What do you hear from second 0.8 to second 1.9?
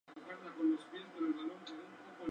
es Bruce Crawford.